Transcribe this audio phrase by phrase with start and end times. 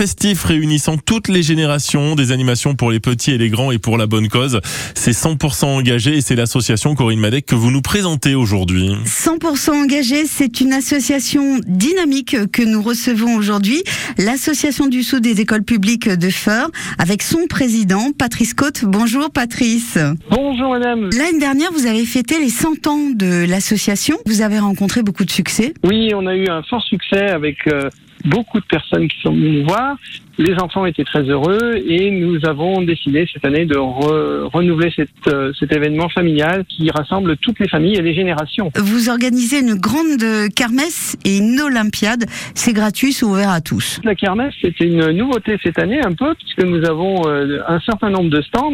[0.00, 3.98] festif réunissant toutes les générations, des animations pour les petits et les grands et pour
[3.98, 4.60] la bonne cause.
[4.94, 8.92] C'est 100% engagé et c'est l'association Corinne Madec que vous nous présentez aujourd'hui.
[9.04, 13.82] 100% engagé, c'est une association dynamique que nous recevons aujourd'hui,
[14.18, 16.70] l'association du Sud des écoles publiques de Feur,
[17.00, 18.84] avec son président Patrice Côte.
[18.84, 19.98] Bonjour Patrice.
[20.30, 21.10] Bonjour madame.
[21.18, 24.16] L'année dernière, vous avez fêté les 100 ans de l'association.
[24.26, 25.74] Vous avez rencontré beaucoup de succès.
[25.82, 27.90] Oui, on a eu un fort succès avec euh,
[28.28, 29.96] beaucoup de personnes qui sont venues nous voir.
[30.38, 35.52] Les enfants étaient très heureux et nous avons décidé cette année de renouveler cette, euh,
[35.58, 38.70] cet événement familial qui rassemble toutes les familles et les générations.
[38.76, 40.22] Vous organisez une grande
[40.54, 42.24] kermesse et une olympiade.
[42.54, 44.00] C'est gratuit, c'est ouvert à tous.
[44.04, 48.10] La kermesse, c'était une nouveauté cette année un peu puisque nous avons euh, un certain
[48.10, 48.70] nombre de stands,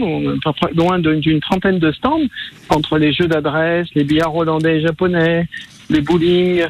[0.75, 2.21] loin d'une trentaine de stands,
[2.69, 5.49] entre les jeux d'adresse, les billards hollandais et japonais,
[5.91, 6.65] les bowling,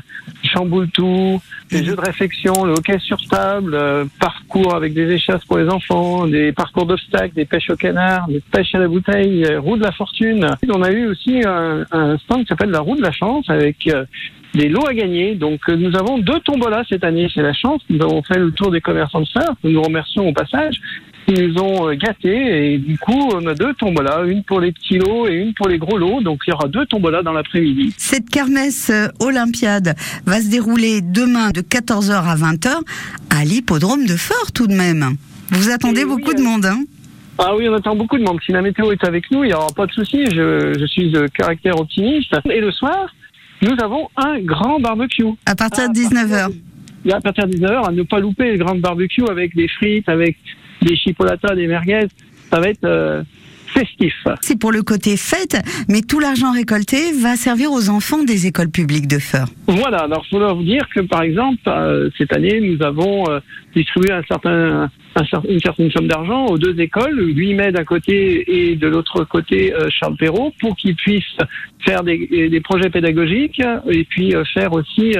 [0.54, 1.40] chamboule tout,
[1.70, 1.84] les mhm.
[1.84, 6.26] jeux de réflexion, le hockey sur table, euh, parcours avec des échasses pour les enfants,
[6.26, 9.82] des parcours d'obstacles, des pêches au canard, des pêches à la bouteille, euh, roue de
[9.82, 10.46] la fortune.
[10.72, 13.86] On a eu aussi un, un stand qui s'appelle la roue de la chance avec
[13.88, 14.04] euh,
[14.54, 15.34] des lots à gagner.
[15.34, 17.82] Donc nous avons deux tombolas cette année, c'est la chance.
[17.90, 20.80] Nous avons fait le tour des commerçants de fer, nous nous remercions au passage.
[21.26, 24.98] Ils nous ont gâtés et du coup on a deux tombolas, une pour les petits
[24.98, 26.20] lots et une pour les gros lots.
[26.20, 27.94] Donc il y aura deux tombolas dans l'après-midi.
[27.96, 29.94] Cette kermesse olympiade
[30.26, 32.68] va se dérouler demain de 14h à 20h
[33.30, 35.16] à l'hippodrome de Fort tout de même.
[35.50, 36.80] Vous attendez beaucoup de monde, hein?
[37.38, 38.38] Ah oui, on attend beaucoup de monde.
[38.46, 40.24] Si la météo est avec nous, il n'y aura pas de souci.
[40.26, 42.32] Je, je suis de caractère optimiste.
[42.48, 43.12] Et le soir,
[43.60, 45.24] nous avons un grand barbecue.
[45.46, 46.52] À partir de 19h.
[47.12, 50.36] À partir de 19h, à ne pas louper le grand barbecue avec des frites, avec
[50.84, 52.06] des chipolatas, des merguez.
[52.50, 53.22] Ça va être euh,
[53.74, 54.14] festif.
[54.40, 55.56] C'est pour le côté fête,
[55.88, 59.46] mais tout l'argent récolté va servir aux enfants des écoles publiques de Feur.
[59.66, 63.40] Voilà, alors il faut vous dire que par exemple, euh, cette année, nous avons euh,
[63.74, 64.90] distribué un certain
[65.48, 69.72] une certaine somme d'argent aux deux écoles, 8 mai d'un côté et de l'autre côté
[69.72, 71.22] euh, Charles Perrault, pour qu'ils puissent
[71.84, 75.14] faire des, des, projets pédagogiques et puis euh, faire aussi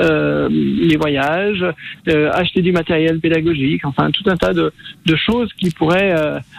[0.00, 1.64] euh, les voyages,
[2.06, 4.72] acheter du matériel pédagogique, enfin tout un tas de,
[5.04, 6.14] de choses qui pourraient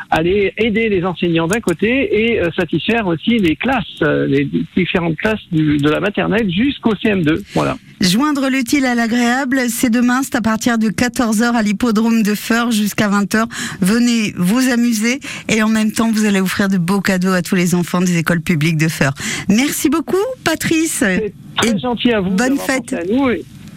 [0.10, 5.90] aller aider les enseignants d'un côté et satisfaire aussi les classes, les différentes classes de
[5.90, 7.42] la maternelle jusqu'au CM2.
[7.54, 7.78] Voilà.
[8.00, 12.72] Joindre l'utile à l'agréable, c'est demain, c'est à partir de 14h à l'hippodrome de Feur
[12.78, 13.46] jusqu'à 20h.
[13.82, 17.56] Venez vous amuser et en même temps, vous allez offrir de beaux cadeaux à tous
[17.56, 19.14] les enfants des écoles publiques de Feur.
[19.50, 21.04] Merci beaucoup, Patrice.
[21.58, 22.32] Très gentil à vous.
[22.32, 22.96] Bonne fête.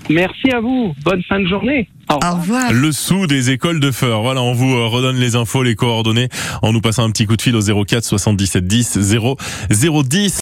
[0.08, 0.92] Merci à vous.
[1.04, 1.88] Bonne fin de journée.
[2.10, 2.72] Au revoir.
[2.72, 4.22] Le sou des écoles de Feur.
[4.22, 6.28] Voilà, on vous euh, redonne les infos, les coordonnées
[6.60, 9.36] en nous passant un petit coup de fil au 04 77 10 0
[9.70, 10.38] 010.